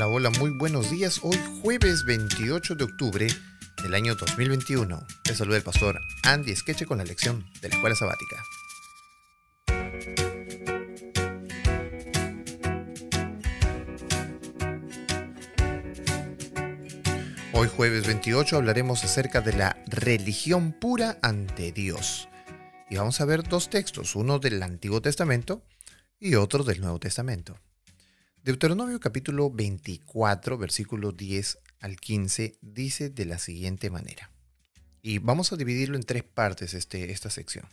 Hola, 0.00 0.08
hola, 0.08 0.30
muy 0.38 0.48
buenos 0.48 0.90
días. 0.90 1.20
Hoy 1.22 1.38
jueves 1.60 2.06
28 2.06 2.74
de 2.74 2.84
octubre 2.84 3.26
del 3.82 3.92
año 3.94 4.14
2021. 4.14 4.98
Te 5.24 5.34
saluda 5.34 5.58
el 5.58 5.62
pastor 5.62 6.00
Andy 6.22 6.56
Skeche 6.56 6.86
con 6.86 6.96
la 6.96 7.04
lección 7.04 7.44
de 7.60 7.68
la 7.68 7.74
escuela 7.74 7.94
sabática. 7.94 8.42
Hoy 17.52 17.68
jueves 17.68 18.06
28 18.06 18.56
hablaremos 18.56 19.04
acerca 19.04 19.42
de 19.42 19.52
la 19.52 19.76
religión 19.86 20.72
pura 20.72 21.18
ante 21.20 21.72
Dios. 21.72 22.30
Y 22.88 22.96
vamos 22.96 23.20
a 23.20 23.26
ver 23.26 23.42
dos 23.46 23.68
textos, 23.68 24.16
uno 24.16 24.38
del 24.38 24.62
Antiguo 24.62 25.02
Testamento 25.02 25.62
y 26.18 26.36
otro 26.36 26.64
del 26.64 26.80
Nuevo 26.80 26.98
Testamento. 26.98 27.60
Deuteronomio 28.42 28.98
capítulo 29.00 29.50
24, 29.50 30.56
versículo 30.56 31.12
10 31.12 31.58
al 31.80 31.96
15 31.96 32.56
dice 32.62 33.10
de 33.10 33.26
la 33.26 33.38
siguiente 33.38 33.90
manera. 33.90 34.30
Y 35.02 35.18
vamos 35.18 35.52
a 35.52 35.56
dividirlo 35.56 35.96
en 35.96 36.04
tres 36.04 36.24
partes 36.24 36.72
este, 36.72 37.12
esta 37.12 37.28
sección. 37.28 37.68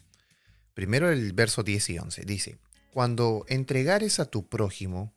Primero 0.74 1.10
el 1.10 1.32
verso 1.32 1.64
10 1.64 1.90
y 1.92 2.00
11 2.00 2.22
dice, 2.26 2.58
cuando 2.92 3.46
entregares 3.48 4.20
a 4.20 4.26
tu 4.26 4.50
prójimo 4.50 5.16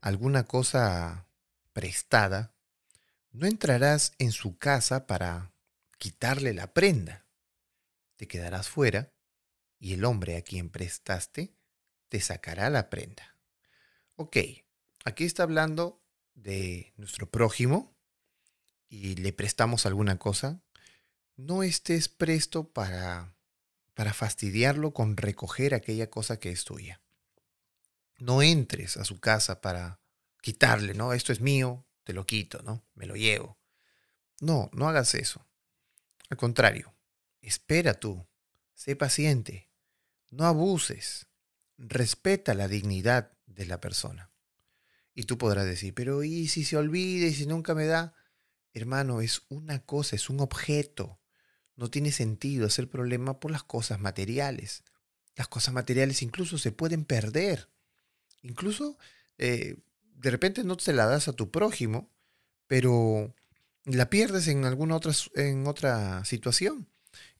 alguna 0.00 0.44
cosa 0.44 1.28
prestada, 1.74 2.54
no 3.32 3.46
entrarás 3.46 4.14
en 4.18 4.32
su 4.32 4.56
casa 4.56 5.06
para 5.06 5.52
quitarle 5.98 6.54
la 6.54 6.72
prenda. 6.72 7.26
Te 8.16 8.26
quedarás 8.26 8.70
fuera 8.70 9.12
y 9.78 9.92
el 9.92 10.06
hombre 10.06 10.38
a 10.38 10.42
quien 10.42 10.70
prestaste 10.70 11.54
te 12.08 12.18
sacará 12.20 12.70
la 12.70 12.88
prenda. 12.88 13.36
Ok, 14.14 14.38
Aquí 15.06 15.22
está 15.22 15.44
hablando 15.44 16.02
de 16.34 16.92
nuestro 16.96 17.30
prójimo 17.30 17.96
y 18.88 19.14
le 19.14 19.32
prestamos 19.32 19.86
alguna 19.86 20.18
cosa. 20.18 20.64
No 21.36 21.62
estés 21.62 22.08
presto 22.08 22.72
para, 22.72 23.32
para 23.94 24.12
fastidiarlo 24.12 24.92
con 24.92 25.16
recoger 25.16 25.74
aquella 25.74 26.10
cosa 26.10 26.40
que 26.40 26.50
es 26.50 26.64
tuya. 26.64 27.00
No 28.18 28.42
entres 28.42 28.96
a 28.96 29.04
su 29.04 29.20
casa 29.20 29.60
para 29.60 30.00
quitarle, 30.42 30.92
¿no? 30.92 31.12
Esto 31.12 31.32
es 31.32 31.40
mío, 31.40 31.86
te 32.02 32.12
lo 32.12 32.26
quito, 32.26 32.62
¿no? 32.62 32.84
Me 32.96 33.06
lo 33.06 33.14
llevo. 33.14 33.60
No, 34.40 34.70
no 34.72 34.88
hagas 34.88 35.14
eso. 35.14 35.46
Al 36.30 36.36
contrario, 36.36 36.92
espera 37.42 37.94
tú, 37.94 38.26
sé 38.74 38.96
paciente, 38.96 39.70
no 40.30 40.46
abuses, 40.46 41.28
respeta 41.78 42.54
la 42.54 42.66
dignidad 42.66 43.38
de 43.46 43.66
la 43.66 43.80
persona. 43.80 44.32
Y 45.18 45.24
tú 45.24 45.38
podrás 45.38 45.64
decir, 45.64 45.94
pero 45.94 46.22
¿y 46.22 46.46
si 46.46 46.62
se 46.62 46.76
olvida 46.76 47.26
y 47.26 47.32
si 47.32 47.46
nunca 47.46 47.74
me 47.74 47.86
da? 47.86 48.14
Hermano, 48.74 49.22
es 49.22 49.46
una 49.48 49.82
cosa, 49.82 50.14
es 50.14 50.28
un 50.28 50.40
objeto. 50.40 51.18
No 51.74 51.90
tiene 51.90 52.12
sentido 52.12 52.66
hacer 52.66 52.90
problema 52.90 53.40
por 53.40 53.50
las 53.50 53.62
cosas 53.62 53.98
materiales. 53.98 54.84
Las 55.34 55.48
cosas 55.48 55.72
materiales 55.72 56.20
incluso 56.20 56.58
se 56.58 56.70
pueden 56.70 57.06
perder. 57.06 57.70
Incluso 58.42 58.98
eh, 59.38 59.78
de 60.02 60.30
repente 60.30 60.64
no 60.64 60.76
te 60.76 60.92
la 60.92 61.06
das 61.06 61.28
a 61.28 61.32
tu 61.32 61.50
prójimo, 61.50 62.10
pero 62.66 63.34
la 63.86 64.10
pierdes 64.10 64.48
en 64.48 64.66
alguna 64.66 64.96
otra, 64.96 65.12
en 65.34 65.66
otra 65.66 66.26
situación. 66.26 66.90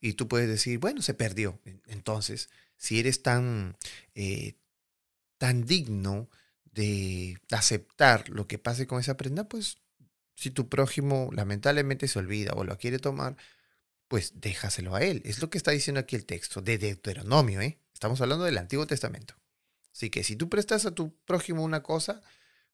Y 0.01 0.15
tú 0.15 0.29
puedes 0.29 0.49
decir, 0.49 0.79
bueno, 0.79 1.03
se 1.03 1.13
perdió. 1.13 1.61
Entonces, 1.89 2.49
si 2.79 2.99
eres 2.99 3.23
tan, 3.23 3.77
eh, 4.15 4.55
tan 5.37 5.67
digno 5.67 6.31
de 6.77 7.39
aceptar 7.51 8.29
lo 8.29 8.47
que 8.47 8.59
pase 8.59 8.87
con 8.87 9.01
esa 9.01 9.17
prenda, 9.17 9.49
pues 9.49 9.79
si 10.37 10.51
tu 10.51 10.69
prójimo 10.69 11.31
lamentablemente 11.33 12.07
se 12.07 12.19
olvida 12.19 12.53
o 12.53 12.65
lo 12.65 12.77
quiere 12.77 12.99
tomar, 12.99 13.37
pues 14.09 14.35
déjaselo 14.37 14.95
a 14.95 15.03
él. 15.03 15.23
Es 15.25 15.41
lo 15.41 15.49
que 15.51 15.59
está 15.59 15.71
diciendo 15.71 16.01
aquí 16.01 16.15
el 16.15 16.27
texto 16.27 16.61
de 16.61 16.79
Deuteronomio, 16.79 17.63
¿eh? 17.63 17.81
Estamos 17.95 18.21
hablando 18.21 18.45
del 18.45 18.59
Antiguo 18.59 18.87
Testamento. 18.87 19.35
Así 19.93 20.11
que 20.11 20.23
si 20.23 20.37
tú 20.37 20.51
prestas 20.51 20.85
a 20.85 20.95
tu 20.95 21.17
prójimo 21.25 21.65
una 21.65 21.83
cosa, 21.83 22.21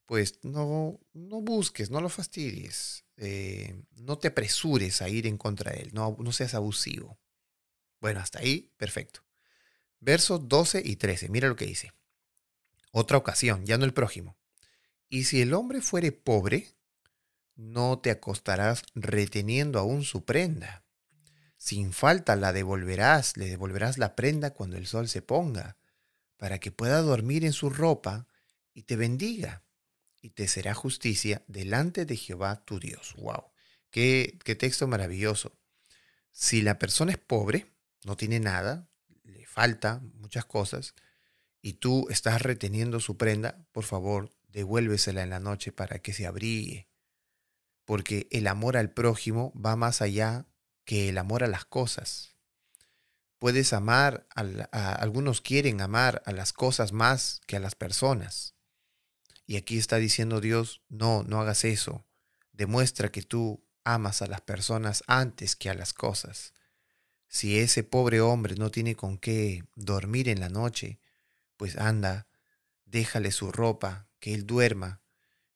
pues 0.05 0.41
no, 0.43 0.99
no 1.13 1.41
busques, 1.41 1.91
no 1.91 2.01
lo 2.01 2.09
fastidies, 2.09 3.05
eh, 3.17 3.81
no 3.93 4.19
te 4.19 4.29
apresures 4.29 5.01
a 5.01 5.09
ir 5.09 5.29
en 5.29 5.39
contra 5.39 5.71
de 5.71 5.83
él, 5.83 5.91
no, 5.93 6.17
no 6.19 6.33
seas 6.33 6.55
abusivo. 6.55 7.21
Bueno, 8.01 8.19
hasta 8.19 8.41
ahí, 8.41 8.73
perfecto. 8.77 9.25
Versos 10.01 10.49
12 10.49 10.83
y 10.85 10.97
13, 10.97 11.29
mira 11.29 11.49
lo 11.49 11.55
que 11.55 11.67
dice. 11.67 11.93
Otra 12.93 13.17
ocasión, 13.17 13.65
ya 13.65 13.79
no 13.79 13.85
el 13.85 13.95
prójimo. 13.95 14.37
Y 15.09 15.25
si 15.25 15.41
el 15.41 15.55
hombre 15.55 15.81
fuere 15.81 16.13
pobre, 16.13 16.77
no 17.57 17.99
te 17.99 18.11
acostarás 18.11 18.85
reteniendo 18.95 19.79
aún 19.79 20.05
su 20.05 20.25
prenda. 20.25 20.85
Sin 21.57 21.93
falta 21.93 22.37
la 22.37 22.53
devolverás, 22.53 23.37
le 23.37 23.49
devolverás 23.49 23.97
la 23.97 24.15
prenda 24.15 24.53
cuando 24.53 24.77
el 24.77 24.87
sol 24.87 25.09
se 25.09 25.23
ponga, 25.23 25.79
para 26.37 26.59
que 26.59 26.71
pueda 26.71 27.01
dormir 27.01 27.45
en 27.45 27.53
su 27.53 27.71
ropa 27.71 28.27
y 28.75 28.83
te 28.83 28.97
bendiga, 28.97 29.63
y 30.21 30.31
te 30.31 30.47
será 30.47 30.75
justicia 30.75 31.43
delante 31.47 32.05
de 32.05 32.17
Jehová 32.17 32.65
tu 32.65 32.79
Dios. 32.79 33.15
¡Wow! 33.17 33.53
Qué, 33.91 34.39
qué 34.45 34.55
texto 34.55 34.87
maravilloso. 34.87 35.57
Si 36.31 36.63
la 36.63 36.79
persona 36.79 37.13
es 37.13 37.19
pobre, 37.19 37.73
no 38.05 38.17
tiene 38.17 38.41
nada, 38.41 38.89
le 39.25 39.47
falta 39.47 40.01
muchas 40.15 40.45
cosas, 40.45 40.95
y 41.63 41.75
tú 41.75 42.09
estás 42.11 42.43
reteniendo 42.43 42.99
su 42.99 43.17
prenda, 43.17 43.65
por 43.71 43.85
favor, 43.85 44.35
devuélvesela 44.49 45.23
en 45.23 45.31
la 45.31 45.39
noche 45.41 45.71
para 45.71 46.01
que 46.01 46.13
se 46.13 46.27
abrigue. 46.27 46.89
Porque 47.85 48.27
el 48.33 48.49
amor 48.49 48.77
al 48.77 48.91
prójimo 48.91 49.53
va 49.55 49.77
más 49.77 50.03
allá 50.03 50.47
que 50.85 51.09
el 51.09 51.19
amor 51.19 51.45
a 51.45 51.49
las 51.49 51.65
cosas. 51.65 52.37
Puedes 53.39 53.73
amar, 53.73 54.27
a, 54.35 54.93
algunos 54.93 55.41
quieren 55.41 55.81
amar 55.81 56.23
a 56.27 56.33
las 56.33 56.53
cosas 56.53 56.93
más 56.93 57.41
que 57.47 57.57
a 57.57 57.61
las 57.61 57.77
personas. 57.77 58.55
Y 59.47 59.57
aquí 59.57 59.79
está 59.79 59.97
diciendo 59.97 60.41
Dios, 60.41 60.83
no, 60.89 61.23
no 61.23 61.41
hagas 61.41 61.65
eso. 61.65 62.05
Demuestra 62.53 63.11
que 63.11 63.23
tú 63.23 63.65
amas 63.85 64.23
a 64.23 64.27
las 64.27 64.41
personas 64.41 65.03
antes 65.07 65.57
que 65.57 65.71
a 65.71 65.75
las 65.75 65.93
cosas. 65.93 66.55
Si 67.29 67.59
ese 67.59 67.83
pobre 67.83 68.21
hombre 68.21 68.57
no 68.57 68.71
tiene 68.71 68.95
con 68.95 69.19
qué 69.19 69.65
dormir 69.75 70.29
en 70.29 70.41
la 70.41 70.49
noche, 70.49 71.01
pues 71.63 71.77
anda, 71.77 72.27
déjale 72.87 73.31
su 73.31 73.53
ropa, 73.53 74.09
que 74.19 74.35
él 74.35 74.47
duerma, 74.47 75.01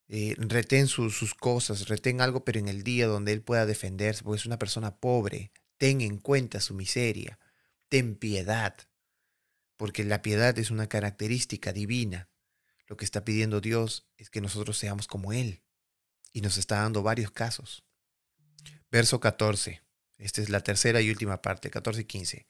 eh, 0.06 0.36
retén 0.38 0.86
sus 0.86 1.34
cosas, 1.34 1.88
retén 1.88 2.20
algo, 2.20 2.44
pero 2.44 2.60
en 2.60 2.68
el 2.68 2.84
día 2.84 3.08
donde 3.08 3.32
él 3.32 3.42
pueda 3.42 3.66
defenderse, 3.66 4.22
porque 4.22 4.38
es 4.38 4.46
una 4.46 4.56
persona 4.56 5.00
pobre, 5.00 5.50
ten 5.78 6.00
en 6.02 6.18
cuenta 6.18 6.60
su 6.60 6.74
miseria, 6.74 7.40
ten 7.88 8.14
piedad, 8.14 8.76
porque 9.76 10.04
la 10.04 10.22
piedad 10.22 10.56
es 10.60 10.70
una 10.70 10.88
característica 10.88 11.72
divina. 11.72 12.30
Lo 12.86 12.96
que 12.96 13.04
está 13.04 13.24
pidiendo 13.24 13.60
Dios 13.60 14.06
es 14.16 14.30
que 14.30 14.40
nosotros 14.40 14.78
seamos 14.78 15.08
como 15.08 15.32
Él, 15.32 15.64
y 16.32 16.40
nos 16.40 16.56
está 16.56 16.82
dando 16.82 17.02
varios 17.02 17.32
casos. 17.32 17.82
Verso 18.92 19.18
14, 19.18 19.82
esta 20.18 20.40
es 20.40 20.50
la 20.50 20.60
tercera 20.60 21.00
y 21.00 21.10
última 21.10 21.42
parte, 21.42 21.68
14 21.68 22.02
y 22.02 22.04
15. 22.04 22.46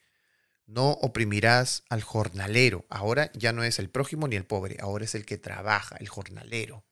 No 0.66 0.91
oprimirás 0.91 1.84
al 1.88 2.03
jornalero. 2.03 2.87
Ahora 2.91 3.31
ya 3.34 3.53
no 3.53 3.62
es 3.62 3.78
el 3.78 3.88
prójimo 3.88 4.27
ni 4.27 4.37
el 4.37 4.44
pobre, 4.44 4.77
ahora 4.81 5.04
es 5.04 5.15
el 5.15 5.25
que 5.25 5.38
trabaja, 5.38 5.97
el 5.97 6.09
jornalero. 6.09 6.84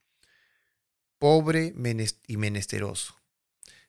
Pobre 1.19 1.75
y 2.27 2.37
menesteroso, 2.37 3.17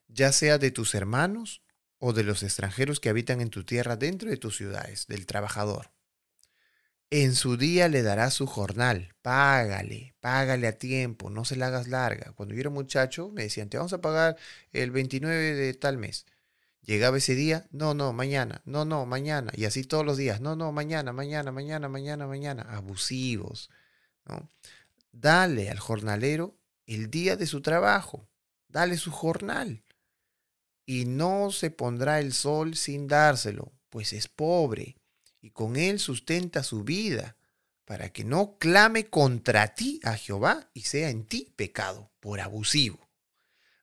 ya 0.07 0.31
sea 0.31 0.57
de 0.57 0.71
tus 0.71 0.95
hermanos 0.95 1.61
o 1.99 2.13
de 2.13 2.23
los 2.23 2.43
extranjeros 2.43 2.99
que 2.99 3.09
habitan 3.09 3.41
en 3.41 3.49
tu 3.49 3.63
tierra 3.63 3.95
dentro 3.95 4.29
de 4.29 4.37
tus 4.37 4.57
ciudades, 4.57 5.07
del 5.07 5.25
trabajador. 5.25 5.91
En 7.11 7.35
su 7.35 7.55
día 7.55 7.87
le 7.87 8.01
darás 8.01 8.33
su 8.33 8.47
jornal, 8.47 9.13
págale, 9.21 10.15
págale 10.19 10.67
a 10.67 10.77
tiempo, 10.77 11.29
no 11.29 11.45
se 11.45 11.55
la 11.55 11.67
hagas 11.67 11.87
larga. 11.87 12.33
Cuando 12.33 12.55
yo 12.55 12.61
era 12.61 12.69
muchacho 12.69 13.29
me 13.29 13.43
decían, 13.43 13.69
te 13.69 13.77
vamos 13.77 13.93
a 13.93 14.01
pagar 14.01 14.37
el 14.73 14.91
29 14.91 15.53
de 15.53 15.73
tal 15.75 15.97
mes. 15.97 16.25
Llegaba 16.85 17.17
ese 17.17 17.33
día, 17.33 17.67
no, 17.71 17.95
no, 17.95 18.13
mañana, 18.13 18.61
no, 18.65 18.85
no, 18.85 19.07
mañana, 19.07 19.51
y 19.55 19.65
así 19.65 19.83
todos 19.83 20.05
los 20.05 20.17
días, 20.17 20.39
no, 20.39 20.55
no, 20.55 20.71
mañana, 20.71 21.13
mañana, 21.13 21.51
mañana, 21.51 21.89
mañana, 21.89 22.27
mañana, 22.27 22.61
abusivos. 22.69 23.71
¿no? 24.25 24.51
Dale 25.11 25.71
al 25.71 25.79
jornalero 25.79 26.59
el 26.85 27.09
día 27.09 27.37
de 27.37 27.47
su 27.47 27.61
trabajo, 27.61 28.29
dale 28.67 28.97
su 28.97 29.11
jornal, 29.11 29.83
y 30.85 31.05
no 31.05 31.51
se 31.51 31.71
pondrá 31.71 32.19
el 32.19 32.33
sol 32.33 32.75
sin 32.75 33.07
dárselo, 33.07 33.73
pues 33.89 34.13
es 34.13 34.27
pobre, 34.27 34.97
y 35.41 35.49
con 35.49 35.77
él 35.77 35.99
sustenta 35.99 36.61
su 36.61 36.83
vida, 36.83 37.35
para 37.85 38.09
que 38.09 38.23
no 38.23 38.57
clame 38.59 39.07
contra 39.07 39.73
ti 39.73 39.99
a 40.03 40.17
Jehová 40.17 40.69
y 40.73 40.81
sea 40.81 41.09
en 41.09 41.25
ti 41.25 41.51
pecado 41.55 42.11
por 42.19 42.41
abusivo. 42.41 43.09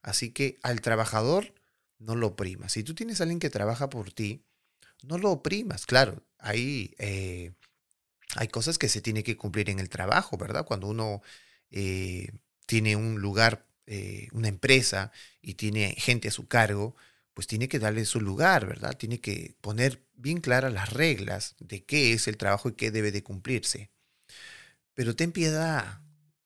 Así 0.02 0.32
que 0.32 0.58
al 0.62 0.81
trabajador, 0.81 1.54
no 2.02 2.16
lo 2.16 2.28
oprimas. 2.28 2.72
Si 2.72 2.82
tú 2.82 2.94
tienes 2.94 3.20
a 3.20 3.25
alguien 3.25 3.40
que 3.40 3.50
trabaja 3.50 3.88
por 3.88 4.12
ti, 4.12 4.44
no 5.02 5.19
lo 5.19 5.31
oprimas. 5.31 5.87
Claro, 5.87 6.22
hay, 6.38 6.94
eh, 6.99 7.52
hay 8.37 8.49
cosas 8.49 8.78
que 8.78 8.88
se 8.88 9.00
tiene 9.00 9.22
que 9.22 9.37
cumplir 9.37 9.70
en 9.70 9.78
el 9.78 9.88
trabajo, 9.88 10.37
¿verdad? 10.37 10.64
Cuando 10.66 10.88
uno 10.88 11.22
eh, 11.70 12.31
tiene 12.66 12.96
un 12.96 13.20
lugar, 13.20 13.66
eh, 13.87 14.28
una 14.32 14.49
empresa 14.49 15.12
y 15.40 15.54
tiene 15.54 15.94
gente 15.99 16.28
a 16.28 16.32
su 16.32 16.46
cargo, 16.49 16.96
pues 17.34 17.46
tiene 17.46 17.69
que 17.69 17.78
darle 17.78 18.04
su 18.04 18.20
lugar, 18.20 18.66
¿verdad? 18.66 18.96
Tiene 18.96 19.20
que 19.20 19.56
poner 19.60 20.04
bien 20.14 20.40
claras 20.40 20.72
las 20.72 20.93
reglas 20.93 21.56
de 21.58 21.84
qué 21.84 22.12
es 22.12 22.28
el 22.28 22.37
trabajo 22.37 22.69
y 22.69 22.75
qué 22.75 22.90
debe 22.90 23.10
de 23.10 23.22
cumplirse. 23.22 23.90
Pero 24.94 25.16
ten 25.16 25.32
piedad, 25.32 26.00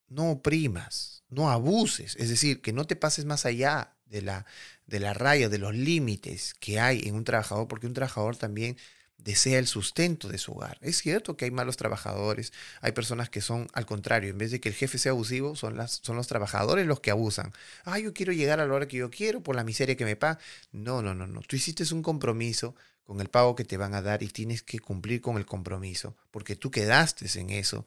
no 0.09 0.31
oprimas, 0.31 1.25
no 1.29 1.51
abuses, 1.51 2.15
es 2.17 2.29
decir, 2.29 2.63
que 2.63 2.73
no 2.73 2.87
te 2.87 2.95
pases 2.95 3.25
más 3.25 3.45
allá 3.45 3.96
de 4.07 4.23
la, 4.23 4.47
de 4.87 5.01
la 5.01 5.15
raya, 5.15 5.49
de 5.49 5.59
los 5.59 5.75
límites 5.75 6.55
que 6.55 6.81
hay 6.81 7.03
en 7.07 7.15
un 7.15 7.25
trabajador, 7.25 7.69
porque 7.69 7.87
un 7.87 7.95
trabajador 7.95 8.37
también 8.37 8.77
desea 9.19 9.59
el 9.59 9.67
sustento 9.67 10.29
de 10.29 10.39
su 10.39 10.53
hogar. 10.53 10.79
Es 10.83 10.99
cierto 10.99 11.37
que 11.37 11.47
hay 11.47 11.51
malos 11.51 11.77
trabajadores, 11.77 12.53
hay 12.81 12.93
personas 12.93 13.29
que 13.29 13.41
son 13.41 13.67
al 13.73 13.85
contrario, 13.85 14.31
en 14.31 14.39
vez 14.39 14.53
de 14.53 14.61
que 14.61 14.69
el 14.69 14.75
jefe 14.75 14.99
sea 14.99 15.13
abusivo, 15.13 15.57
son, 15.57 15.77
las, 15.77 16.01
son 16.03 16.17
los 16.17 16.29
trabajadores 16.29 16.87
los 16.87 17.01
que 17.01 17.11
abusan. 17.11 17.53
Ah, 17.85 17.99
yo 17.99 18.15
quiero 18.15 18.33
llegar 18.33 18.61
a 18.61 18.67
la 18.67 18.75
hora 18.75 18.89
que 18.89 18.99
yo 18.99 19.11
quiero 19.11 19.43
por 19.43 19.57
la 19.57 19.65
miseria 19.65 19.97
que 19.97 20.05
me 20.05 20.17
paga. 20.17 20.39
No, 20.71 21.03
no, 21.03 21.15
no, 21.15 21.27
no. 21.27 21.41
Tú 21.41 21.57
hiciste 21.57 21.83
un 21.93 22.03
compromiso 22.03 22.77
con 23.03 23.21
el 23.21 23.29
pago 23.29 23.57
que 23.57 23.65
te 23.65 23.77
van 23.77 23.95
a 23.95 24.03
dar 24.03 24.23
y 24.23 24.29
tienes 24.29 24.63
que 24.63 24.79
cumplir 24.79 25.21
con 25.21 25.37
el 25.37 25.47
compromiso, 25.47 26.17
porque 26.31 26.57
tú 26.57 26.71
quedaste 26.71 27.27
en 27.39 27.51
eso, 27.51 27.87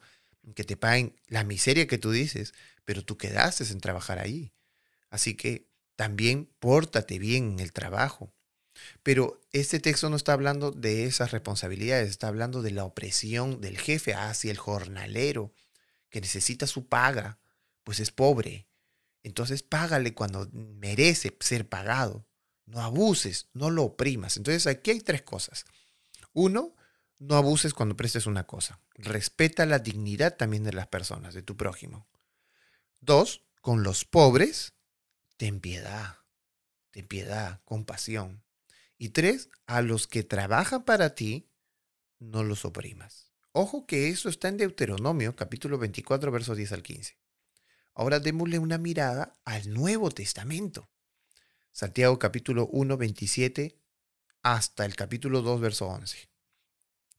que 0.54 0.64
te 0.64 0.76
paguen 0.76 1.14
la 1.28 1.44
miseria 1.44 1.86
que 1.86 1.98
tú 1.98 2.10
dices, 2.10 2.54
pero 2.84 3.04
tú 3.04 3.16
quedaste 3.16 3.64
en 3.64 3.80
trabajar 3.80 4.18
ahí. 4.18 4.52
Así 5.10 5.34
que 5.34 5.69
también 6.00 6.48
pórtate 6.60 7.18
bien 7.18 7.52
en 7.52 7.60
el 7.60 7.74
trabajo. 7.74 8.32
Pero 9.02 9.38
este 9.52 9.80
texto 9.80 10.08
no 10.08 10.16
está 10.16 10.32
hablando 10.32 10.70
de 10.70 11.04
esas 11.04 11.30
responsabilidades, 11.30 12.08
está 12.08 12.28
hablando 12.28 12.62
de 12.62 12.70
la 12.70 12.86
opresión 12.86 13.60
del 13.60 13.76
jefe 13.76 14.14
hacia 14.14 14.50
el 14.50 14.56
jornalero, 14.56 15.52
que 16.08 16.22
necesita 16.22 16.66
su 16.66 16.86
paga, 16.86 17.38
pues 17.84 18.00
es 18.00 18.12
pobre. 18.12 18.66
Entonces 19.22 19.62
págale 19.62 20.14
cuando 20.14 20.48
merece 20.54 21.36
ser 21.38 21.68
pagado. 21.68 22.26
No 22.64 22.80
abuses, 22.80 23.48
no 23.52 23.68
lo 23.68 23.82
oprimas. 23.82 24.38
Entonces 24.38 24.66
aquí 24.66 24.92
hay 24.92 25.00
tres 25.00 25.20
cosas. 25.20 25.66
Uno, 26.32 26.74
no 27.18 27.36
abuses 27.36 27.74
cuando 27.74 27.94
prestes 27.94 28.24
una 28.24 28.46
cosa. 28.46 28.80
Respeta 28.94 29.66
la 29.66 29.80
dignidad 29.80 30.38
también 30.38 30.64
de 30.64 30.72
las 30.72 30.86
personas, 30.86 31.34
de 31.34 31.42
tu 31.42 31.58
prójimo. 31.58 32.08
Dos, 33.02 33.42
con 33.60 33.82
los 33.82 34.06
pobres, 34.06 34.72
ten 35.40 35.58
piedad, 35.58 36.18
ten 36.90 37.08
piedad, 37.08 37.62
compasión. 37.64 38.44
Y 38.98 39.08
tres, 39.08 39.48
a 39.64 39.80
los 39.80 40.06
que 40.06 40.22
trabajan 40.22 40.84
para 40.84 41.14
ti, 41.14 41.48
no 42.18 42.44
los 42.44 42.66
oprimas. 42.66 43.32
Ojo 43.52 43.86
que 43.86 44.10
eso 44.10 44.28
está 44.28 44.48
en 44.48 44.58
Deuteronomio, 44.58 45.34
capítulo 45.36 45.78
24, 45.78 46.30
versos 46.30 46.58
10 46.58 46.72
al 46.72 46.82
15. 46.82 47.18
Ahora 47.94 48.20
démosle 48.20 48.58
una 48.58 48.76
mirada 48.76 49.32
al 49.46 49.72
Nuevo 49.72 50.10
Testamento. 50.10 50.90
Santiago 51.72 52.18
capítulo 52.18 52.66
1, 52.66 52.98
27 52.98 53.80
hasta 54.42 54.84
el 54.84 54.94
capítulo 54.94 55.40
2, 55.40 55.58
verso 55.58 55.86
11. 55.86 56.28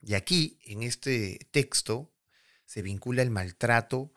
Y 0.03 0.13
aquí, 0.13 0.59
en 0.65 0.83
este 0.83 1.39
texto, 1.49 2.13
se 2.67 2.83
vincula 2.83 3.23
el 3.23 3.31
maltrato 3.31 4.13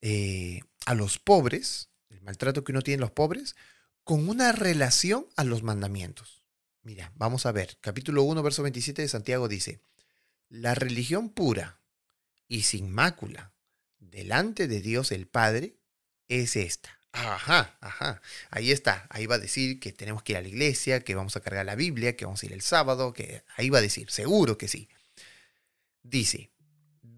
eh, 0.00 0.60
a 0.86 0.94
los 0.94 1.18
pobres, 1.18 1.90
el 2.10 2.20
maltrato 2.22 2.64
que 2.64 2.72
uno 2.72 2.82
tiene 2.82 3.00
los 3.00 3.10
pobres, 3.10 3.56
con 4.04 4.28
una 4.28 4.52
relación 4.52 5.26
a 5.36 5.44
los 5.44 5.62
mandamientos. 5.62 6.42
Mira, 6.82 7.12
vamos 7.16 7.44
a 7.44 7.52
ver, 7.52 7.76
capítulo 7.80 8.22
1, 8.22 8.42
verso 8.42 8.62
27 8.62 9.02
de 9.02 9.08
Santiago 9.08 9.48
dice, 9.48 9.82
la 10.48 10.74
religión 10.74 11.28
pura 11.28 11.80
y 12.48 12.62
sin 12.62 12.90
mácula 12.90 13.52
delante 13.98 14.68
de 14.68 14.80
Dios 14.80 15.12
el 15.12 15.26
Padre 15.26 15.76
es 16.28 16.56
esta. 16.56 16.98
Ajá, 17.12 17.76
ajá. 17.80 18.22
Ahí 18.50 18.70
está. 18.70 19.06
Ahí 19.10 19.26
va 19.26 19.36
a 19.36 19.40
decir 19.40 19.80
que 19.80 19.92
tenemos 19.92 20.22
que 20.22 20.32
ir 20.32 20.38
a 20.38 20.42
la 20.42 20.48
iglesia, 20.48 21.00
que 21.00 21.14
vamos 21.14 21.36
a 21.36 21.40
cargar 21.40 21.66
la 21.66 21.74
Biblia, 21.74 22.16
que 22.16 22.24
vamos 22.24 22.42
a 22.42 22.46
ir 22.46 22.52
el 22.52 22.60
sábado, 22.60 23.12
que 23.12 23.42
ahí 23.56 23.70
va 23.70 23.78
a 23.78 23.82
decir, 23.82 24.10
seguro 24.10 24.56
que 24.56 24.68
sí. 24.68 24.88
Dice, 26.02 26.50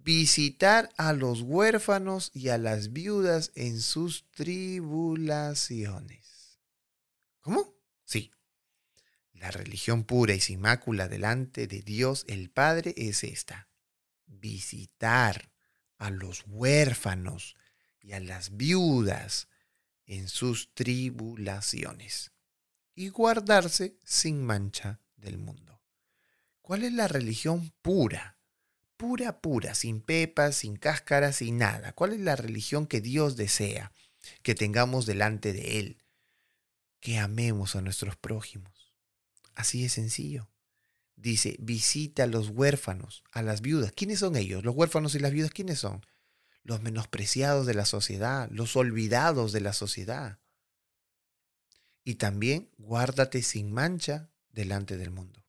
visitar 0.02 0.90
a 0.96 1.12
los 1.12 1.42
huérfanos 1.42 2.30
y 2.34 2.48
a 2.48 2.58
las 2.58 2.92
viudas 2.92 3.52
en 3.54 3.80
sus 3.80 4.28
tribulaciones. 4.30 6.58
¿Cómo? 7.40 7.74
Sí. 8.04 8.32
La 9.32 9.50
religión 9.50 10.04
pura 10.04 10.34
y 10.34 10.40
sin 10.40 10.60
mácula 10.60 11.08
delante 11.08 11.66
de 11.66 11.80
Dios 11.82 12.24
el 12.28 12.50
Padre 12.50 12.94
es 12.96 13.24
esta. 13.24 13.68
Visitar 14.26 15.50
a 15.98 16.10
los 16.10 16.44
huérfanos 16.46 17.56
y 18.00 18.12
a 18.12 18.20
las 18.20 18.56
viudas 18.56 19.48
en 20.06 20.28
sus 20.28 20.72
tribulaciones 20.74 22.30
y 22.94 23.08
guardarse 23.08 23.96
sin 24.04 24.44
mancha 24.44 25.00
del 25.16 25.38
mundo. 25.38 25.82
¿Cuál 26.60 26.84
es 26.84 26.92
la 26.92 27.08
religión 27.08 27.72
pura? 27.82 28.39
Pura, 29.00 29.40
pura, 29.40 29.74
sin 29.74 30.02
pepas, 30.02 30.56
sin 30.56 30.76
cáscaras, 30.76 31.36
sin 31.36 31.56
nada. 31.56 31.94
¿Cuál 31.94 32.12
es 32.12 32.20
la 32.20 32.36
religión 32.36 32.86
que 32.86 33.00
Dios 33.00 33.34
desea 33.34 33.94
que 34.42 34.54
tengamos 34.54 35.06
delante 35.06 35.54
de 35.54 35.78
Él? 35.78 36.02
Que 37.00 37.18
amemos 37.18 37.76
a 37.76 37.80
nuestros 37.80 38.16
prójimos. 38.16 38.92
Así 39.54 39.82
de 39.82 39.88
sencillo. 39.88 40.50
Dice, 41.16 41.56
visita 41.60 42.24
a 42.24 42.26
los 42.26 42.50
huérfanos, 42.50 43.24
a 43.32 43.40
las 43.40 43.62
viudas. 43.62 43.92
¿Quiénes 43.92 44.18
son 44.18 44.36
ellos? 44.36 44.66
Los 44.66 44.76
huérfanos 44.76 45.14
y 45.14 45.18
las 45.18 45.32
viudas, 45.32 45.50
¿quiénes 45.50 45.78
son? 45.78 46.04
Los 46.62 46.82
menospreciados 46.82 47.64
de 47.64 47.72
la 47.72 47.86
sociedad, 47.86 48.50
los 48.52 48.76
olvidados 48.76 49.52
de 49.52 49.62
la 49.62 49.72
sociedad. 49.72 50.40
Y 52.04 52.16
también 52.16 52.68
guárdate 52.76 53.40
sin 53.40 53.72
mancha 53.72 54.28
delante 54.50 54.98
del 54.98 55.10
mundo. 55.10 55.42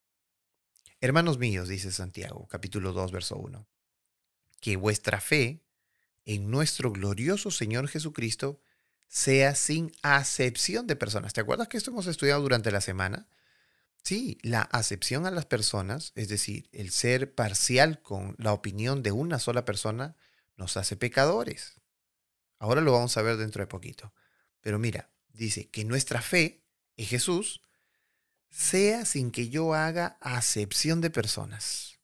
Hermanos 1.03 1.39
míos, 1.39 1.67
dice 1.67 1.91
Santiago, 1.91 2.47
capítulo 2.47 2.93
2, 2.93 3.11
verso 3.11 3.35
1, 3.35 3.67
que 4.59 4.75
vuestra 4.75 5.19
fe 5.19 5.65
en 6.25 6.51
nuestro 6.51 6.91
glorioso 6.91 7.49
Señor 7.49 7.87
Jesucristo 7.87 8.61
sea 9.07 9.55
sin 9.55 9.91
acepción 10.03 10.85
de 10.85 10.95
personas. 10.95 11.33
¿Te 11.33 11.41
acuerdas 11.41 11.69
que 11.69 11.77
esto 11.77 11.89
hemos 11.89 12.05
estudiado 12.05 12.43
durante 12.43 12.69
la 12.69 12.81
semana? 12.81 13.27
Sí, 14.03 14.37
la 14.43 14.61
acepción 14.61 15.25
a 15.25 15.31
las 15.31 15.47
personas, 15.47 16.11
es 16.13 16.29
decir, 16.29 16.69
el 16.71 16.91
ser 16.91 17.33
parcial 17.33 18.03
con 18.03 18.35
la 18.37 18.53
opinión 18.53 19.01
de 19.01 19.11
una 19.11 19.39
sola 19.39 19.65
persona, 19.65 20.15
nos 20.55 20.77
hace 20.77 20.97
pecadores. 20.97 21.81
Ahora 22.59 22.81
lo 22.81 22.91
vamos 22.91 23.17
a 23.17 23.23
ver 23.23 23.37
dentro 23.37 23.63
de 23.63 23.67
poquito. 23.67 24.13
Pero 24.61 24.77
mira, 24.77 25.09
dice 25.29 25.67
que 25.67 25.83
nuestra 25.83 26.21
fe 26.21 26.63
en 26.95 27.07
Jesús 27.07 27.63
sea 28.51 29.05
sin 29.05 29.31
que 29.31 29.49
yo 29.49 29.73
haga 29.73 30.17
acepción 30.21 31.01
de 31.01 31.09
personas. 31.09 31.99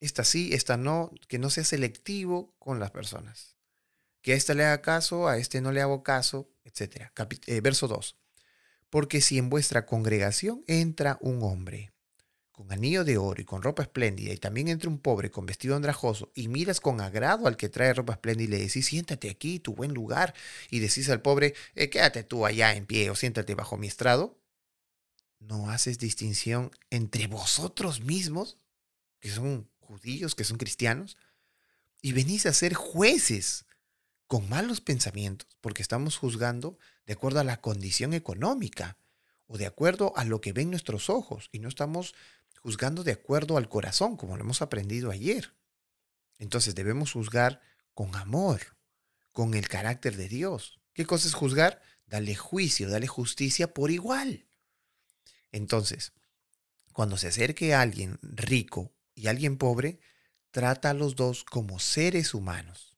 Esta 0.00 0.22
sí, 0.22 0.50
esta 0.52 0.76
no, 0.76 1.10
que 1.26 1.38
no 1.38 1.50
sea 1.50 1.64
selectivo 1.64 2.54
con 2.58 2.78
las 2.78 2.92
personas. 2.92 3.56
Que 4.22 4.34
a 4.34 4.36
esta 4.36 4.54
le 4.54 4.64
haga 4.64 4.82
caso, 4.82 5.26
a 5.26 5.38
este 5.38 5.60
no 5.60 5.72
le 5.72 5.80
hago 5.80 6.02
caso, 6.02 6.50
etc. 6.64 7.10
Eh, 7.46 7.60
verso 7.60 7.88
2. 7.88 8.16
Porque 8.90 9.20
si 9.20 9.38
en 9.38 9.50
vuestra 9.50 9.86
congregación 9.86 10.62
entra 10.66 11.18
un 11.20 11.42
hombre 11.42 11.92
con 12.52 12.72
anillo 12.72 13.04
de 13.04 13.18
oro 13.18 13.40
y 13.40 13.44
con 13.44 13.62
ropa 13.62 13.82
espléndida, 13.84 14.32
y 14.32 14.36
también 14.36 14.66
entra 14.66 14.90
un 14.90 14.98
pobre 14.98 15.30
con 15.30 15.46
vestido 15.46 15.76
andrajoso, 15.76 16.32
y 16.34 16.48
miras 16.48 16.80
con 16.80 17.00
agrado 17.00 17.46
al 17.46 17.56
que 17.56 17.68
trae 17.68 17.94
ropa 17.94 18.14
espléndida 18.14 18.48
y 18.48 18.50
le 18.50 18.58
decís, 18.64 18.86
siéntate 18.86 19.30
aquí, 19.30 19.60
tu 19.60 19.74
buen 19.74 19.94
lugar, 19.94 20.34
y 20.68 20.80
decís 20.80 21.08
al 21.08 21.22
pobre, 21.22 21.54
eh, 21.76 21.88
quédate 21.88 22.24
tú 22.24 22.44
allá 22.44 22.74
en 22.74 22.84
pie 22.84 23.10
o 23.10 23.14
siéntate 23.14 23.54
bajo 23.54 23.76
mi 23.76 23.86
estrado, 23.86 24.40
no 25.40 25.70
haces 25.70 25.98
distinción 25.98 26.70
entre 26.90 27.26
vosotros 27.26 28.00
mismos, 28.00 28.58
que 29.20 29.30
son 29.30 29.70
judíos, 29.78 30.34
que 30.34 30.44
son 30.44 30.58
cristianos, 30.58 31.16
y 32.00 32.12
venís 32.12 32.46
a 32.46 32.52
ser 32.52 32.74
jueces 32.74 33.64
con 34.26 34.48
malos 34.48 34.80
pensamientos, 34.80 35.56
porque 35.60 35.82
estamos 35.82 36.16
juzgando 36.16 36.78
de 37.06 37.14
acuerdo 37.14 37.40
a 37.40 37.44
la 37.44 37.60
condición 37.60 38.12
económica 38.12 38.98
o 39.46 39.56
de 39.56 39.66
acuerdo 39.66 40.12
a 40.16 40.24
lo 40.24 40.40
que 40.40 40.52
ven 40.52 40.70
nuestros 40.70 41.08
ojos, 41.08 41.48
y 41.52 41.58
no 41.58 41.68
estamos 41.68 42.14
juzgando 42.62 43.02
de 43.04 43.12
acuerdo 43.12 43.56
al 43.56 43.68
corazón, 43.68 44.16
como 44.16 44.36
lo 44.36 44.44
hemos 44.44 44.60
aprendido 44.60 45.10
ayer. 45.10 45.54
Entonces 46.38 46.74
debemos 46.74 47.12
juzgar 47.12 47.60
con 47.94 48.14
amor, 48.14 48.60
con 49.32 49.54
el 49.54 49.68
carácter 49.68 50.16
de 50.16 50.28
Dios. 50.28 50.80
¿Qué 50.92 51.06
cosa 51.06 51.28
es 51.28 51.34
juzgar? 51.34 51.80
Dale 52.06 52.34
juicio, 52.34 52.90
dale 52.90 53.06
justicia 53.06 53.72
por 53.72 53.90
igual. 53.90 54.47
Entonces, 55.52 56.12
cuando 56.92 57.16
se 57.16 57.28
acerque 57.28 57.74
a 57.74 57.80
alguien 57.80 58.18
rico 58.22 58.92
y 59.14 59.28
alguien 59.28 59.56
pobre, 59.56 60.00
trata 60.50 60.90
a 60.90 60.94
los 60.94 61.14
dos 61.16 61.44
como 61.44 61.78
seres 61.78 62.34
humanos. 62.34 62.96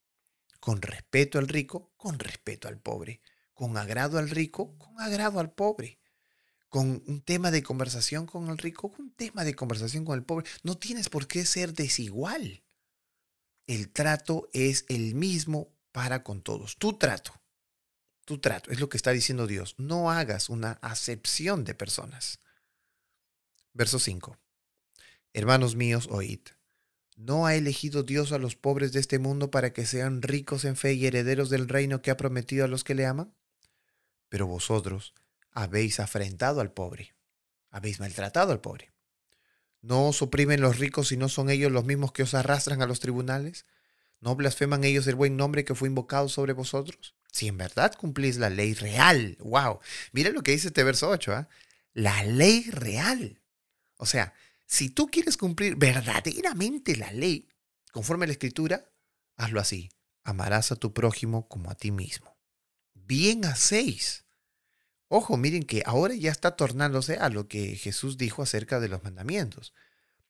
Con 0.59 0.83
respeto 0.83 1.39
al 1.39 1.49
rico, 1.49 1.93
con 1.97 2.19
respeto 2.19 2.69
al 2.69 2.79
pobre. 2.79 3.21
Con 3.55 3.77
agrado 3.77 4.19
al 4.19 4.31
rico, 4.31 4.77
con 4.79 5.01
agrado 5.01 5.41
al 5.41 5.53
pobre. 5.53 5.99
Con 6.69 7.03
un 7.07 7.23
tema 7.23 7.51
de 7.51 7.63
conversación 7.63 8.27
con 8.27 8.49
el 8.49 8.59
rico, 8.59 8.93
con 8.93 9.07
un 9.07 9.13
tema 9.13 9.45
de 9.45 9.55
conversación 9.55 10.05
con 10.05 10.17
el 10.17 10.25
pobre. 10.25 10.49
No 10.63 10.79
tienes 10.79 11.09
por 11.09 11.27
qué 11.27 11.45
ser 11.45 11.75
desigual. 11.75 12.63
El 13.67 13.91
trato 13.91 14.49
es 14.53 14.85
el 14.89 15.15
mismo 15.15 15.73
para 15.93 16.23
con 16.23 16.43
todos. 16.43 16.77
Tu 16.77 16.97
trato 16.99 17.40
trato. 18.39 18.71
Es 18.71 18.81
lo 18.81 18.89
que 18.89 18.97
está 18.97 19.11
diciendo 19.11 19.47
Dios. 19.47 19.75
No 19.79 20.11
hagas 20.11 20.49
una 20.49 20.73
acepción 20.83 21.65
de 21.65 21.75
personas. 21.75 22.39
Verso 23.73 23.99
5. 23.99 24.37
Hermanos 25.33 25.77
míos, 25.77 26.09
oíd. 26.11 26.41
¿No 27.17 27.47
ha 27.47 27.55
elegido 27.55 28.03
Dios 28.03 28.33
a 28.33 28.39
los 28.39 28.57
pobres 28.57 28.93
de 28.93 29.01
este 29.01 29.19
mundo 29.19 29.51
para 29.51 29.73
que 29.73 29.85
sean 29.85 30.23
ricos 30.23 30.65
en 30.65 30.75
fe 30.75 30.95
y 30.95 31.07
herederos 31.07 31.51
del 31.51 31.69
reino 31.69 32.01
que 32.01 32.11
ha 32.11 32.17
prometido 32.17 32.65
a 32.65 32.69
los 32.69 32.83
que 32.83 32.95
le 32.95 33.07
aman? 33.07 33.35
Pero 34.29 34.47
vosotros 34.47 35.13
habéis 35.53 36.01
afrentado 36.01 36.61
al 36.61 36.73
pobre, 36.73 37.15
habéis 37.71 38.01
maltratado 38.01 38.53
al 38.53 38.61
pobre. 38.61 38.93
¿No 39.83 40.09
os 40.09 40.23
oprimen 40.23 40.61
los 40.61 40.79
ricos 40.79 41.13
y 41.13 41.17
no 41.17 41.29
son 41.29 41.51
ellos 41.51 41.71
los 41.71 41.85
mismos 41.85 42.13
que 42.13 42.23
os 42.23 42.35
arrastran 42.35 42.83
a 42.83 42.87
los 42.87 43.01
tribunales? 43.01 43.67
¿No 44.21 44.35
blasfeman 44.37 44.85
ellos 44.85 45.07
el 45.07 45.15
buen 45.15 45.37
nombre 45.37 45.65
que 45.65 45.75
fue 45.75 45.89
invocado 45.89 46.29
sobre 46.29 46.53
vosotros? 46.53 47.15
Si 47.33 47.49
en 47.49 47.59
verdad 47.59 47.95
cumplís 47.97 48.37
la 48.37 48.51
ley 48.51 48.75
real, 48.75 49.37
wow. 49.41 49.81
Mira 50.13 50.31
lo 50.31 50.43
que 50.43 50.53
dice 50.53 50.69
este 50.69 50.85
verso 50.85 51.09
8, 51.09 51.33
¿ah? 51.33 51.49
La 51.93 52.23
ley 52.25 52.69
real. 52.71 53.41
O 53.97 54.07
sea, 54.07 54.35
si 54.67 54.89
tú 54.89 55.09
quieres 55.09 55.37
cumplir 55.37 55.77
verdaderamente 55.77 56.97
la 56.97 57.13
ley, 57.13 57.49
conforme 57.93 58.25
a 58.25 58.29
la 58.29 58.33
escritura, 58.33 58.91
hazlo 59.37 59.61
así. 59.61 59.91
Amarás 60.23 60.71
a 60.71 60.77
tu 60.77 60.93
prójimo 60.93 61.49
como 61.49 61.71
a 61.71 61.75
ti 61.75 61.91
mismo. 61.91 62.37
Bien 62.95 63.45
hacéis. 63.45 64.25
Ojo, 65.09 65.37
miren 65.37 65.65
que 65.65 65.83
ahora 65.87 66.15
ya 66.15 66.31
está 66.31 66.55
tornándose 66.55 67.17
a 67.17 67.31
lo 67.31 67.49
que 67.49 67.75
Jesús 67.75 68.17
dijo 68.17 68.43
acerca 68.43 68.79
de 68.79 68.89
los 68.89 69.03
mandamientos. 69.03 69.75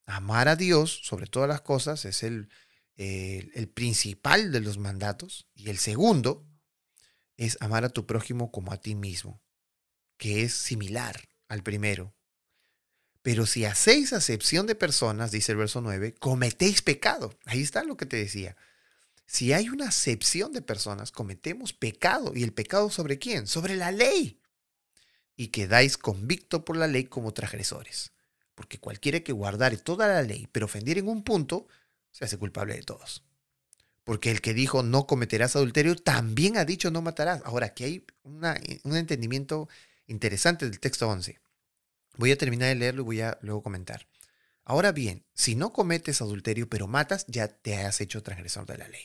Amar 0.07 0.49
a 0.49 0.57
Dios 0.57 1.01
sobre 1.05 1.27
todas 1.27 1.49
las 1.49 1.61
cosas 1.61 2.05
es 2.07 2.23
el, 2.23 2.49
el, 2.97 3.69
principal 3.69 4.53
de 4.53 4.61
los 4.61 4.79
mandatos. 4.79 5.49
Y 5.55 5.69
el 5.69 5.79
segundo 5.79 6.50
es 7.41 7.57
amar 7.61 7.87
a 7.87 7.89
tu 7.89 8.05
prójimo 8.05 8.53
como 8.53 8.71
a 8.71 8.77
ti 8.77 8.95
mismo, 8.95 9.41
que 10.19 10.43
es 10.43 10.53
similar 10.53 11.29
al 11.49 11.63
primero. 11.63 12.15
Pero 13.23 13.47
si 13.47 13.65
hacéis 13.65 14.13
acepción 14.13 14.67
de 14.67 14.75
personas, 14.75 15.31
dice 15.31 15.53
el 15.53 15.59
verso 15.59 15.81
9, 15.81 16.15
cometéis 16.19 16.83
pecado. 16.83 17.35
Ahí 17.47 17.63
está 17.63 17.83
lo 17.83 17.97
que 17.97 18.05
te 18.05 18.19
decía. 18.19 18.57
Si 19.27 19.55
hay 19.55 19.71
una 19.71 19.89
acepción 19.89 20.53
de 20.53 20.61
personas, 20.61 21.13
cometemos 21.13 21.73
pecado. 21.73 22.33
¿Y 22.35 22.43
el 22.43 22.53
pecado 22.53 22.91
sobre 22.91 23.19
quién? 23.19 23.47
Sobre 23.47 23.75
la 23.75 23.91
ley 23.91 24.39
y 25.35 25.49
quedáis 25.49 25.97
convicto 25.97 26.67
por 26.67 26.77
la 26.77 26.89
ley 26.89 27.05
como 27.05 27.33
transgresores. 27.33 28.13
Porque 28.55 28.79
cualquiera 28.79 29.21
que 29.21 29.33
guardare 29.33 29.79
toda 29.79 30.07
la 30.07 30.21
ley, 30.21 30.47
pero 30.53 30.67
ofendiera 30.67 31.01
en 31.01 31.09
un 31.09 31.25
punto, 31.25 31.67
se 32.11 32.27
hace 32.27 32.37
culpable 32.37 32.75
de 32.75 32.83
todos. 32.83 33.25
Porque 34.11 34.33
el 34.33 34.41
que 34.41 34.55
dijo 34.55 34.83
no 34.83 35.07
cometerás 35.07 35.55
adulterio, 35.55 35.95
también 35.95 36.57
ha 36.57 36.65
dicho 36.65 36.91
no 36.91 37.01
matarás. 37.01 37.43
Ahora, 37.45 37.67
aquí 37.67 37.85
hay 37.85 38.05
un 38.25 38.97
entendimiento 38.97 39.69
interesante 40.09 40.65
del 40.69 40.81
texto 40.81 41.09
11. 41.09 41.39
Voy 42.17 42.33
a 42.33 42.37
terminar 42.37 42.71
de 42.71 42.75
leerlo 42.75 43.03
y 43.03 43.05
voy 43.05 43.21
a 43.21 43.39
luego 43.41 43.63
comentar. 43.63 44.09
Ahora 44.65 44.91
bien, 44.91 45.25
si 45.33 45.55
no 45.55 45.73
cometes 45.73 46.21
adulterio 46.21 46.69
pero 46.69 46.89
matas, 46.89 47.25
ya 47.29 47.47
te 47.47 47.77
has 47.77 48.01
hecho 48.01 48.21
transgresor 48.21 48.67
de 48.67 48.79
la 48.79 48.89
ley. 48.89 49.05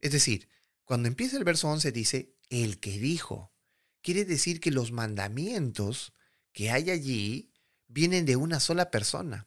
Es 0.00 0.10
decir, 0.10 0.48
cuando 0.82 1.06
empieza 1.06 1.36
el 1.36 1.44
verso 1.44 1.68
11 1.68 1.92
dice, 1.92 2.34
el 2.50 2.80
que 2.80 2.98
dijo, 2.98 3.52
quiere 4.00 4.24
decir 4.24 4.58
que 4.58 4.72
los 4.72 4.90
mandamientos 4.90 6.12
que 6.52 6.72
hay 6.72 6.90
allí 6.90 7.52
vienen 7.86 8.26
de 8.26 8.34
una 8.34 8.58
sola 8.58 8.90
persona. 8.90 9.46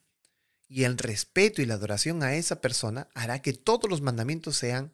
Y 0.68 0.84
el 0.84 0.98
respeto 0.98 1.62
y 1.62 1.66
la 1.66 1.76
adoración 1.76 2.24
a 2.24 2.36
esa 2.36 2.62
persona 2.62 3.08
hará 3.14 3.42
que 3.42 3.54
todos 3.54 3.90
los 3.90 4.02
mandamientos 4.02 4.58
sean 4.58 4.92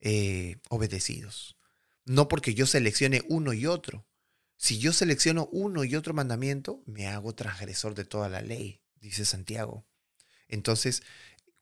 eh, 0.00 0.56
obedecidos. 0.68 1.56
No 2.04 2.28
porque 2.28 2.54
yo 2.54 2.66
seleccione 2.66 3.22
uno 3.28 3.52
y 3.52 3.66
otro. 3.66 4.06
Si 4.56 4.78
yo 4.78 4.92
selecciono 4.92 5.48
uno 5.52 5.84
y 5.84 5.96
otro 5.96 6.14
mandamiento, 6.14 6.82
me 6.86 7.06
hago 7.08 7.34
transgresor 7.34 7.94
de 7.94 8.04
toda 8.04 8.28
la 8.28 8.42
ley, 8.42 8.80
dice 9.00 9.24
Santiago. 9.24 9.84
Entonces, 10.48 11.02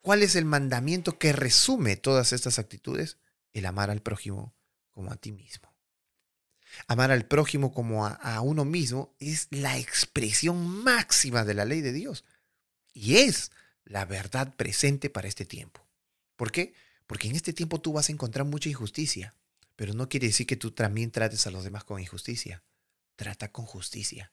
¿cuál 0.00 0.22
es 0.22 0.36
el 0.36 0.44
mandamiento 0.44 1.18
que 1.18 1.32
resume 1.32 1.96
todas 1.96 2.32
estas 2.32 2.58
actitudes? 2.58 3.18
El 3.52 3.66
amar 3.66 3.90
al 3.90 4.02
prójimo 4.02 4.54
como 4.90 5.10
a 5.10 5.16
ti 5.16 5.32
mismo. 5.32 5.72
Amar 6.86 7.10
al 7.10 7.26
prójimo 7.26 7.72
como 7.72 8.06
a, 8.06 8.40
uno 8.40 8.64
mismo 8.64 9.14
es 9.18 9.48
la 9.50 9.78
expresión 9.78 10.66
máxima 10.66 11.44
de 11.44 11.54
la 11.54 11.64
ley 11.64 11.80
de 11.80 11.92
Dios. 11.92 12.24
Y 12.92 13.16
es 13.16 13.50
la 13.84 14.04
verdad 14.04 14.54
presente 14.56 15.10
para 15.10 15.28
este 15.28 15.44
tiempo. 15.44 15.86
¿Por 16.36 16.52
qué? 16.52 16.74
Porque 17.06 17.28
en 17.28 17.36
este 17.36 17.52
tiempo 17.52 17.80
tú 17.80 17.92
vas 17.92 18.08
a 18.08 18.12
encontrar 18.12 18.46
mucha 18.46 18.68
injusticia, 18.68 19.34
pero 19.76 19.94
no 19.94 20.08
quiere 20.08 20.28
decir 20.28 20.46
que 20.46 20.56
tú 20.56 20.70
también 20.70 21.10
trates 21.10 21.46
a 21.46 21.50
los 21.50 21.64
demás 21.64 21.84
con 21.84 22.00
injusticia. 22.00 22.62
Trata 23.16 23.50
con 23.52 23.66
justicia. 23.66 24.32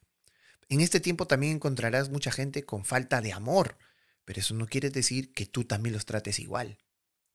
En 0.70 0.82
este 0.82 1.00
tiempo 1.00 1.28
también 1.28 1.56
encontrarás 1.56 2.10
mucha 2.10 2.32
gente 2.32 2.64
con 2.64 2.86
falta 2.86 3.22
de 3.22 3.34
amor, 3.34 3.78
pero 4.24 4.40
eso 4.40 4.54
no 4.54 4.68
quiere 4.68 4.92
decir 4.92 5.34
que 5.34 5.46
tú 5.46 5.64
también 5.64 5.94
los 5.94 6.06
trates 6.06 6.40
igual. 6.40 6.78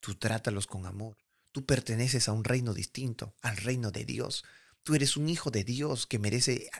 Tú 0.00 0.14
trátalos 0.14 0.66
con 0.66 0.87
amor. 0.87 1.16
Tú 1.50 1.64
perteneces 1.66 2.28
a 2.28 2.33
un 2.33 2.45
reino 2.45 2.75
distinto, 2.75 3.35
al 3.43 3.57
reino 3.57 3.90
de 3.90 4.04
Dios. 4.04 4.45
Tú 4.83 4.95
eres 4.95 5.16
un 5.16 5.28
hijo 5.28 5.50
de 5.50 5.64
Dios 5.64 6.07
que 6.07 6.19
merece 6.19 6.71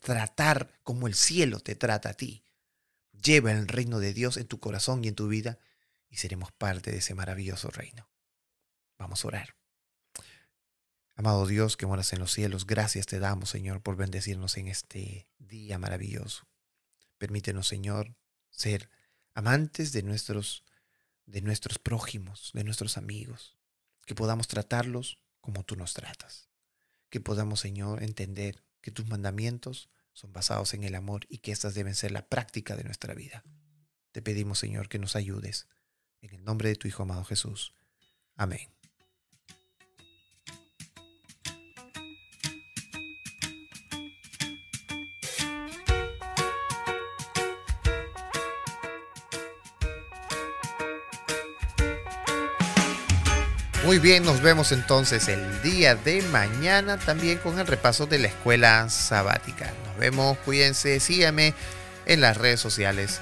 tratar 0.00 0.70
como 0.82 1.06
el 1.06 1.14
cielo 1.14 1.60
te 1.60 1.74
trata 1.74 2.10
a 2.10 2.14
ti. 2.14 2.42
Lleva 3.24 3.52
el 3.52 3.66
reino 3.66 3.98
de 3.98 4.12
Dios 4.12 4.36
en 4.36 4.46
tu 4.46 4.60
corazón 4.60 5.04
y 5.04 5.08
en 5.08 5.14
tu 5.14 5.28
vida 5.28 5.58
y 6.08 6.16
seremos 6.16 6.52
parte 6.52 6.90
de 6.90 6.98
ese 6.98 7.14
maravilloso 7.14 7.70
reino. 7.70 8.08
Vamos 8.98 9.24
a 9.24 9.28
orar. 9.28 9.56
Amado 11.16 11.46
Dios 11.46 11.76
que 11.76 11.86
moras 11.86 12.12
en 12.12 12.18
los 12.18 12.32
cielos, 12.32 12.66
gracias 12.66 13.06
te 13.06 13.18
damos, 13.18 13.50
Señor, 13.50 13.82
por 13.82 13.96
bendecirnos 13.96 14.56
en 14.56 14.68
este 14.68 15.28
día 15.38 15.78
maravilloso. 15.78 16.46
Permítenos, 17.18 17.68
Señor, 17.68 18.16
ser 18.50 18.90
amantes 19.34 19.92
de 19.92 20.02
nuestros 20.02 20.64
de 21.26 21.40
nuestros 21.40 21.78
prójimos, 21.78 22.50
de 22.52 22.64
nuestros 22.64 22.98
amigos, 22.98 23.56
que 24.04 24.14
podamos 24.14 24.46
tratarlos 24.46 25.18
como 25.40 25.64
tú 25.64 25.74
nos 25.74 25.94
tratas 25.94 26.50
que 27.14 27.20
podamos, 27.20 27.60
Señor, 27.60 28.02
entender 28.02 28.64
que 28.80 28.90
tus 28.90 29.06
mandamientos 29.06 29.88
son 30.14 30.32
basados 30.32 30.72
en 30.72 30.84
el 30.84 30.94
amor 30.94 31.26
y 31.28 31.38
que 31.38 31.52
éstas 31.52 31.74
deben 31.74 31.94
ser 31.94 32.12
la 32.12 32.26
práctica 32.26 32.76
de 32.76 32.84
nuestra 32.84 33.14
vida. 33.14 33.44
Te 34.12 34.22
pedimos, 34.22 34.58
Señor, 34.58 34.88
que 34.88 34.98
nos 34.98 35.16
ayudes. 35.16 35.68
En 36.22 36.32
el 36.32 36.44
nombre 36.44 36.70
de 36.70 36.76
tu 36.76 36.88
Hijo 36.88 37.02
amado 37.02 37.24
Jesús. 37.24 37.74
Amén. 38.36 38.74
Muy 53.84 53.98
bien, 53.98 54.24
nos 54.24 54.40
vemos 54.40 54.72
entonces 54.72 55.28
el 55.28 55.60
día 55.60 55.94
de 55.94 56.22
mañana 56.22 56.96
también 56.96 57.36
con 57.36 57.58
el 57.58 57.66
repaso 57.66 58.06
de 58.06 58.18
la 58.18 58.28
escuela 58.28 58.88
sabática. 58.88 59.70
Nos 59.86 59.98
vemos, 59.98 60.38
cuídense, 60.38 60.98
síganme 61.00 61.52
en 62.06 62.22
las 62.22 62.38
redes 62.38 62.60
sociales 62.60 63.20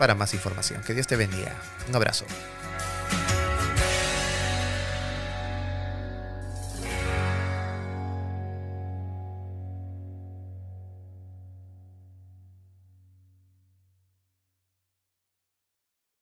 para 0.00 0.16
más 0.16 0.34
información. 0.34 0.82
Que 0.82 0.94
Dios 0.94 1.06
te 1.06 1.14
bendiga. 1.14 1.54
Un 1.88 1.94
abrazo. 1.94 2.24